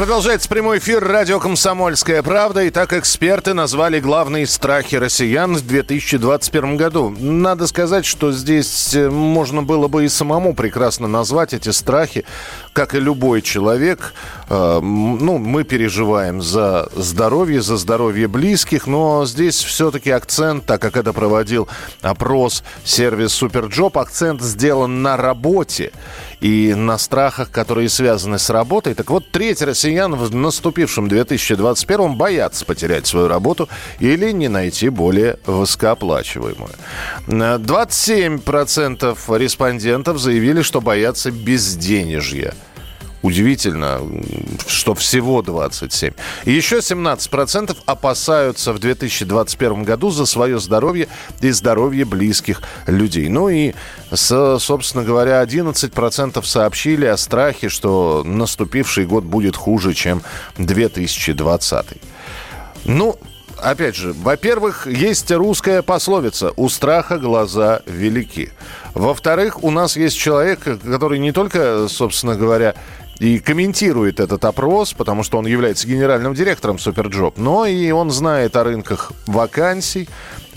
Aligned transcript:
Продолжается 0.00 0.48
прямой 0.48 0.78
эфир 0.78 1.04
радио 1.04 1.38
«Комсомольская 1.38 2.22
правда». 2.22 2.62
И 2.62 2.70
так 2.70 2.94
эксперты 2.94 3.52
назвали 3.52 4.00
главные 4.00 4.46
страхи 4.46 4.96
россиян 4.96 5.54
в 5.54 5.60
2021 5.60 6.78
году. 6.78 7.14
Надо 7.18 7.66
сказать, 7.66 8.06
что 8.06 8.32
здесь 8.32 8.94
э, 8.94 9.10
можно 9.10 9.62
было 9.62 9.88
бы 9.88 10.06
и 10.06 10.08
самому 10.08 10.54
прекрасно 10.54 11.06
назвать 11.06 11.52
эти 11.52 11.68
страхи, 11.68 12.24
как 12.72 12.94
и 12.94 12.98
любой 12.98 13.42
человек. 13.42 14.14
Э, 14.48 14.80
Ну, 14.80 15.36
мы 15.36 15.64
переживаем 15.64 16.40
за 16.40 16.88
здоровье, 16.96 17.60
за 17.60 17.76
здоровье 17.76 18.26
близких, 18.26 18.86
но 18.86 19.26
здесь 19.26 19.62
все-таки 19.62 20.10
акцент, 20.10 20.64
так 20.64 20.80
как 20.80 20.96
это 20.96 21.12
проводил 21.12 21.68
опрос 22.00 22.64
сервис 22.84 23.34
Superjob, 23.34 23.98
акцент 23.98 24.40
сделан 24.40 25.02
на 25.02 25.18
работе 25.18 25.92
и 26.40 26.74
на 26.74 26.98
страхах, 26.98 27.50
которые 27.50 27.88
связаны 27.88 28.38
с 28.38 28.50
работой. 28.50 28.94
Так 28.94 29.10
вот, 29.10 29.30
треть 29.30 29.62
россиян 29.62 30.14
в 30.14 30.34
наступившем 30.34 31.08
2021 31.08 32.14
боятся 32.14 32.64
потерять 32.64 33.06
свою 33.06 33.28
работу 33.28 33.68
или 33.98 34.32
не 34.32 34.48
найти 34.48 34.88
более 34.88 35.38
высокооплачиваемую. 35.46 36.70
Э, 37.26 37.58
27% 37.58 39.38
респондентов 39.38 40.18
заявили, 40.18 40.62
что 40.62 40.80
боятся 40.80 41.30
безденежья. 41.30 42.54
Удивительно, 43.22 44.00
что 44.66 44.94
всего 44.94 45.42
27. 45.42 46.14
И 46.46 46.52
еще 46.52 46.78
17% 46.78 47.76
опасаются 47.84 48.72
в 48.72 48.78
2021 48.78 49.84
году 49.84 50.10
за 50.10 50.24
свое 50.24 50.58
здоровье 50.58 51.06
и 51.42 51.50
здоровье 51.50 52.06
близких 52.06 52.62
людей. 52.86 53.28
Ну 53.28 53.50
и, 53.50 53.74
собственно 54.10 55.04
говоря, 55.04 55.42
11% 55.42 56.42
сообщили 56.44 57.04
о 57.04 57.18
страхе, 57.18 57.68
что 57.68 58.22
наступивший 58.24 59.04
год 59.04 59.24
будет 59.24 59.54
хуже, 59.54 59.92
чем 59.92 60.22
2020. 60.56 61.86
Ну, 62.86 63.18
опять 63.58 63.96
же, 63.96 64.14
во-первых, 64.14 64.86
есть 64.86 65.30
русская 65.30 65.82
пословица 65.82 66.52
«У 66.56 66.70
страха 66.70 67.18
глаза 67.18 67.82
велики». 67.84 68.50
Во-вторых, 68.94 69.62
у 69.62 69.70
нас 69.70 69.96
есть 69.96 70.16
человек, 70.16 70.60
который 70.82 71.18
не 71.18 71.32
только, 71.32 71.86
собственно 71.88 72.34
говоря, 72.34 72.74
и 73.20 73.38
комментирует 73.38 74.18
этот 74.18 74.44
опрос, 74.46 74.94
потому 74.94 75.22
что 75.22 75.38
он 75.38 75.46
является 75.46 75.86
генеральным 75.86 76.32
директором 76.32 76.78
Superjob, 76.78 77.36
но 77.36 77.66
и 77.66 77.90
он 77.90 78.10
знает 78.10 78.56
о 78.56 78.64
рынках 78.64 79.12
вакансий, 79.26 80.08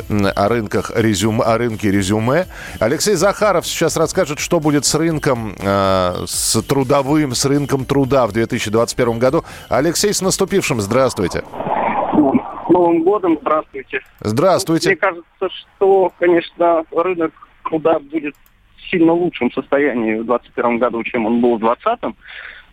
о 0.10 0.48
рынках 0.48 0.92
резюм, 0.96 1.42
о 1.42 1.58
рынке 1.58 1.92
резюме. 1.92 2.48
Алексей 2.80 3.16
Захаров 3.16 3.68
сейчас 3.68 3.98
расскажет, 3.98 4.40
что 4.40 4.62
будет 4.62 4.86
с 4.86 4.96
рынком, 4.96 5.56
э, 5.62 6.24
с 6.26 6.62
трудовым, 6.62 7.36
с 7.36 7.46
рынком 7.46 7.84
труда 7.84 8.26
в 8.28 8.32
2021 8.32 9.20
году. 9.20 9.44
Алексей, 9.68 10.14
с 10.14 10.22
наступившим, 10.22 10.80
здравствуйте. 10.80 11.44
С 11.44 12.70
Новым 12.70 13.04
годом, 13.04 13.38
здравствуйте. 13.42 14.00
Здравствуйте. 14.22 14.90
Мне 14.90 14.96
кажется, 14.96 15.50
что, 15.50 16.14
конечно, 16.18 16.86
рынок 16.92 17.34
труда 17.66 18.00
будет 18.00 18.36
сильно 18.90 19.14
лучшем 19.14 19.52
состоянии 19.52 20.16
в 20.16 20.26
2021 20.26 20.78
году, 20.78 21.04
чем 21.04 21.26
он 21.26 21.42
был 21.42 21.58
в 21.58 21.60
2020. 21.60 22.16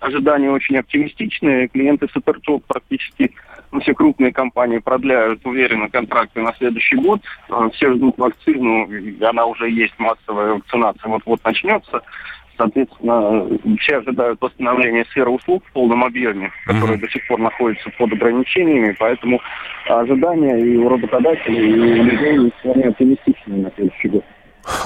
Ожидания 0.00 0.50
очень 0.50 0.78
оптимистичные. 0.78 1.68
Клиенты 1.68 2.08
Superjob 2.12 2.64
практически 2.66 3.34
ну, 3.70 3.80
все 3.80 3.94
крупные 3.94 4.32
компании 4.32 4.78
продляют 4.78 5.44
уверенно 5.44 5.88
контракты 5.88 6.40
на 6.40 6.52
следующий 6.54 6.96
год. 6.96 7.20
Э, 7.50 7.68
Все 7.74 7.92
ждут 7.92 8.18
вакцину, 8.18 8.90
и 8.90 9.22
она 9.22 9.44
уже 9.46 9.70
есть, 9.70 9.94
массовая 9.98 10.54
вакцинация 10.54 11.08
вот-вот 11.08 11.44
начнется. 11.44 12.02
Соответственно, 12.56 13.46
все 13.78 13.98
ожидают 13.98 14.38
восстановления 14.40 15.06
сферы 15.06 15.30
услуг 15.30 15.64
в 15.64 15.72
полном 15.72 16.04
объеме, 16.04 16.50
которые 16.66 16.98
до 16.98 17.08
сих 17.08 17.26
пор 17.26 17.38
находятся 17.40 17.88
под 17.96 18.12
ограничениями, 18.12 18.94
поэтому 18.98 19.40
ожидания 19.86 20.58
и 20.58 20.76
у 20.76 20.88
работодателей, 20.90 21.70
и 21.70 22.00
у 22.00 22.04
людей 22.04 22.52
вполне 22.60 22.84
оптимистичные 22.88 23.62
на 23.62 23.70
следующий 23.70 24.08
год. 24.08 24.24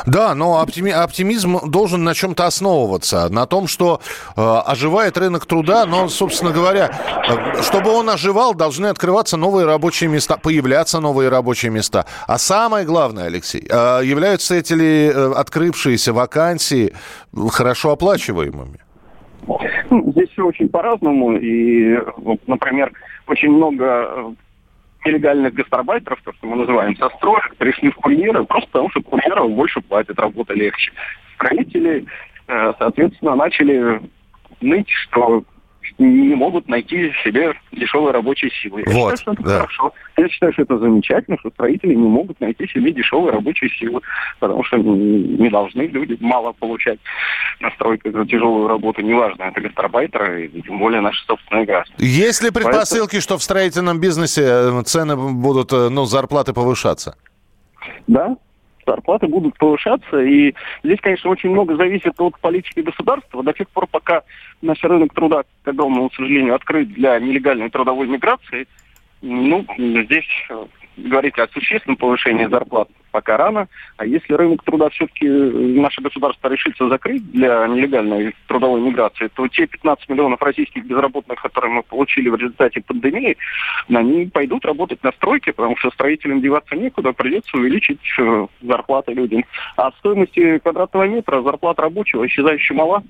Да, 0.07 0.35
но 0.35 0.61
оптими- 0.63 0.91
оптимизм 0.93 1.71
должен 1.71 2.05
на 2.05 2.15
чем-то 2.15 2.47
основываться. 2.47 3.29
На 3.31 3.47
том, 3.47 3.67
что 3.67 4.01
э, 4.37 4.41
оживает 4.41 5.17
рынок 5.19 5.47
труда, 5.47 5.87
но, 5.87 6.09
собственно 6.09 6.53
говоря, 6.53 6.91
э, 7.29 7.63
чтобы 7.63 7.91
он 7.91 8.09
оживал, 8.11 8.55
должны 8.55 8.87
открываться 8.87 9.37
новые 9.37 9.67
рабочие 9.67 10.11
места, 10.11 10.37
появляться 10.37 11.01
новые 11.01 11.29
рабочие 11.29 11.71
места. 11.71 12.07
А 12.27 12.39
самое 12.39 12.85
главное, 12.85 13.27
Алексей, 13.27 13.67
э, 13.69 14.01
являются 14.05 14.55
эти 14.55 14.73
ли 14.75 15.07
э, 15.07 15.33
открывшиеся 15.33 16.13
вакансии 16.13 16.93
хорошо 17.51 17.91
оплачиваемыми? 17.91 18.81
Здесь 19.91 20.31
все 20.31 20.43
очень 20.47 20.69
по-разному. 20.69 21.37
И, 21.37 21.99
например, 22.47 22.93
очень 23.27 23.51
много 23.51 23.85
э, 23.85 24.33
нелегальных 25.05 25.55
гастарбайтеров, 25.55 26.21
то, 26.23 26.33
что 26.33 26.47
мы 26.47 26.57
называем 26.57 26.97
со 26.97 27.09
строек, 27.11 27.55
пришли 27.57 27.91
в 27.91 27.97
курьеры 27.97 28.45
просто 28.45 28.69
потому, 28.71 28.91
что 28.91 29.03
курьеров 29.03 29.51
больше 29.51 29.81
платят, 29.81 30.19
работа 30.19 30.55
легче. 30.55 30.93
Строители, 31.35 32.07
э, 32.47 32.73
соответственно, 32.79 33.35
начали 33.35 34.01
ныть, 34.61 34.91
что 34.91 35.45
не 35.99 36.35
могут 36.35 36.69
найти 36.69 37.13
себе 37.23 37.55
дешевой 37.73 38.13
рабочей 38.13 38.51
силы. 38.63 38.83
Я 38.87 38.93
Вот, 38.93 39.17
считаю, 39.17 39.17
что 39.17 39.33
это 39.33 39.43
да. 39.43 39.59
хорошо. 39.61 39.93
Я 40.17 40.29
считаю, 40.29 40.53
что 40.53 40.63
это 40.63 40.79
замечательно, 40.79 41.39
что 41.39 41.51
строители 41.51 41.95
не 41.95 42.09
могут 42.09 42.41
найти 42.41 42.67
себе 42.69 42.93
дешевой 42.93 43.31
рабочей 43.31 43.69
силы, 43.79 44.01
потому 44.41 44.65
что 44.65 44.77
не 44.77 45.49
должны 45.51 45.83
люди 45.83 46.17
мало 46.21 46.53
получать 46.53 46.99
на 47.61 47.71
стройках 47.73 48.13
за 48.13 48.27
тяжелую 48.27 48.69
работу, 48.69 49.03
неважно, 49.03 49.45
это 49.45 49.61
гастарбайтеры, 49.61 50.47
и 50.47 50.63
тем 50.63 50.79
более 50.79 51.01
наши 51.01 51.25
собственные 51.27 51.67
граждане. 51.67 51.97
Есть 51.99 52.43
ли 52.43 52.51
предпосылки, 52.51 53.21
что 53.21 53.39
в 53.39 53.43
строительном 53.43 54.01
бизнесе 54.01 54.43
э, 54.45 54.83
цены 54.85 55.17
будут, 55.17 55.73
э, 55.73 55.89
ну, 55.91 56.05
зарплаты 56.05 56.53
повышаться? 56.53 57.17
Да, 58.07 58.37
зарплаты 58.87 59.27
будут 59.27 59.57
повышаться, 59.59 60.23
и 60.23 60.55
здесь, 60.83 61.01
конечно, 61.01 61.31
очень 61.31 61.51
много 61.51 61.77
зависит 61.77 62.15
от 62.19 62.39
политики 62.41 62.81
государства. 62.81 63.43
До 63.43 63.53
тех 63.53 63.69
пор, 63.71 63.87
пока 63.87 64.23
наш 64.63 64.83
рынок 64.83 65.15
труда, 65.15 65.45
к 65.63 65.69
огромному 65.69 66.11
сожалению, 66.15 66.55
открыт 66.55 66.93
для 66.93 67.19
нелегальной 67.19 67.71
трудовой 67.71 68.07
миграции, 68.07 68.67
ну, 69.23 69.65
здесь 69.79 70.29
э, 70.51 70.67
говорить 70.97 71.39
о 71.39 71.49
существенном 71.49 71.97
повышении 71.97 72.47
зарплат 72.47 72.89
пока 73.15 73.37
рано. 73.37 73.69
А 73.97 74.05
если 74.05 74.35
рынок 74.35 74.65
труда 74.65 74.89
все-таки 74.89 75.29
наше 75.29 76.03
государство 76.03 76.49
решится 76.49 76.89
закрыть 76.89 77.31
для 77.31 77.65
нелегальной 77.69 78.35
трудовой 78.49 78.81
миграции, 78.81 79.29
то 79.29 79.47
те 79.47 79.69
15 79.69 80.09
миллионов 80.09 80.43
российских 80.43 80.85
безработных, 80.85 81.41
которые 81.41 81.75
мы 81.75 81.83
получили 81.85 82.29
в 82.29 82.35
результате 82.35 82.81
пандемии, 82.81 83.37
они 83.89 84.27
пойдут 84.27 84.65
работать 84.65 85.01
на 85.05 85.13
стройке, 85.13 85.53
потому 85.53 85.77
что 85.77 85.93
строителям 85.93 86.41
деваться 86.41 86.75
некуда, 86.75 87.13
придется 87.13 87.57
увеличить 87.57 88.01
э, 88.19 88.47
зарплаты 88.63 89.13
людям. 89.13 89.45
А 89.77 89.93
стоимости 89.93 90.59
квадратного 90.59 91.05
метра 91.05 91.41
зарплата 91.41 91.83
рабочего 91.83 92.27
исчезающе 92.27 92.75
мала. 92.75 93.05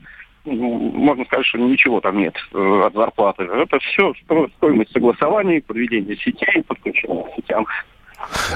Ну, 0.44 0.78
Можно 0.78 1.24
сказать, 1.24 1.46
что 1.46 1.58
ничего 1.58 2.00
там 2.00 2.18
нет 2.18 2.34
э, 2.52 2.82
от 2.86 2.92
зарплаты. 2.92 3.44
Это 3.44 3.78
все 3.78 4.12
стоимость 4.58 4.92
согласований, 4.92 5.62
подведения 5.62 6.16
сетей, 6.16 6.62
подключения 6.62 7.22
к 7.24 7.36
сетям. 7.36 7.66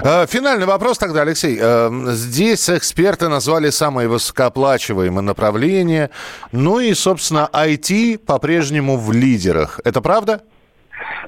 Э, 0.04 0.26
Финальный 0.26 0.66
вопрос 0.66 0.98
тогда, 0.98 1.22
Алексей. 1.22 1.58
Э, 1.60 1.88
Здесь 2.08 2.68
эксперты 2.68 3.28
назвали 3.28 3.70
самые 3.70 4.08
высокооплачиваемые 4.08 5.22
направления. 5.22 6.10
Ну 6.52 6.78
и, 6.78 6.92
собственно, 6.92 7.48
IT 7.52 8.18
по-прежнему 8.18 8.98
в 8.98 9.10
лидерах. 9.12 9.80
Это 9.84 10.02
правда? 10.02 10.42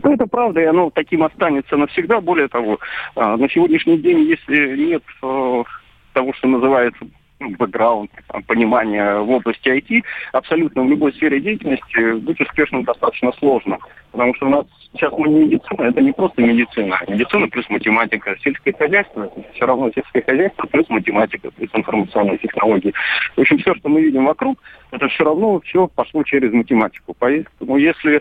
Ну, 0.03 0.13
это 0.15 0.27
правда, 0.27 0.61
и 0.61 0.65
оно 0.65 0.91
таким 0.91 1.23
останется 1.23 1.77
навсегда. 1.77 2.21
Более 2.21 2.49
того, 2.49 2.79
на 3.15 3.49
сегодняшний 3.49 3.99
день, 3.99 4.21
если 4.21 4.77
нет 4.77 5.03
того, 5.21 6.33
что 6.35 6.49
называется 6.49 7.07
бэкграунд, 7.41 8.11
там, 8.29 8.43
понимания 8.43 9.19
в 9.19 9.31
области 9.31 9.69
IT, 9.69 10.03
абсолютно 10.33 10.83
в 10.83 10.89
любой 10.89 11.13
сфере 11.15 11.41
деятельности 11.41 12.19
быть 12.19 12.41
успешным 12.41 12.85
достаточно 12.85 13.33
сложно. 13.33 13.79
Потому 14.13 14.35
что 14.35 14.47
у 14.47 14.51
нас 14.51 14.67
сейчас 14.93 15.13
мы 15.17 15.29
не 15.29 15.45
медицина, 15.45 15.83
это 15.85 16.01
не 16.01 16.13
просто 16.13 16.43
медицина. 16.43 16.99
Медицина 17.09 17.49
плюс 17.49 17.69
математика. 17.71 18.37
Сельское 18.43 18.73
хозяйство, 18.73 19.31
все 19.55 19.67
равно 19.67 19.91
сельское 19.95 20.23
хозяйство 20.23 20.67
плюс 20.67 20.89
математика, 20.89 21.51
плюс 21.51 21.71
информационные 21.73 22.39
технологии. 22.39 22.93
В 23.37 23.41
общем, 23.41 23.59
все, 23.59 23.75
что 23.75 23.89
мы 23.89 24.03
видим 24.03 24.27
вокруг, 24.27 24.59
это 24.91 25.09
все 25.09 25.25
равно 25.25 25.61
все 25.61 25.87
пошло 25.89 26.23
через 26.25 26.53
математику. 26.53 27.15
Поэтому 27.19 27.77
если 27.77 28.17
э, 28.17 28.21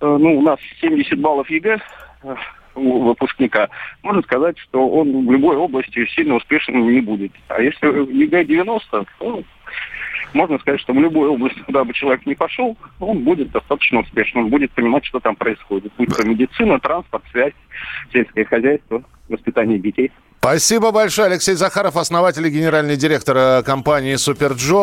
ну, 0.00 0.38
у 0.38 0.42
нас 0.42 0.58
70 0.80 1.18
баллов 1.20 1.50
ЕГЭ, 1.50 1.78
э, 2.22 2.34
выпускника, 2.74 3.68
можно 4.02 4.22
сказать, 4.22 4.58
что 4.58 4.88
он 4.88 5.26
в 5.26 5.32
любой 5.32 5.56
области 5.56 6.06
сильно 6.14 6.34
успешным 6.34 6.90
не 6.90 7.00
будет. 7.00 7.32
А 7.48 7.60
если 7.62 7.86
ЕГЭ 7.86 8.44
90, 8.44 9.06
то 9.18 9.42
можно 10.34 10.58
сказать, 10.58 10.80
что 10.80 10.92
в 10.92 10.98
любой 10.98 11.28
области, 11.28 11.60
куда 11.60 11.84
бы 11.84 11.92
человек 11.92 12.26
не 12.26 12.34
пошел, 12.34 12.76
он 13.00 13.20
будет 13.20 13.50
достаточно 13.52 14.00
успешным, 14.00 14.44
он 14.44 14.50
будет 14.50 14.72
понимать, 14.72 15.04
что 15.04 15.20
там 15.20 15.36
происходит. 15.36 15.92
Будь 15.96 16.14
то 16.14 16.26
медицина, 16.26 16.80
транспорт, 16.80 17.24
связь, 17.30 17.54
сельское 18.12 18.44
хозяйство, 18.44 19.02
воспитание 19.28 19.78
детей. 19.78 20.10
Спасибо 20.40 20.90
большое. 20.90 21.28
Алексей 21.28 21.54
Захаров, 21.54 21.96
основатель 21.96 22.46
и 22.46 22.50
генеральный 22.50 22.96
директор 22.96 23.34
э, 23.34 23.62
компании 23.62 24.14
«Superjob». 24.16 24.82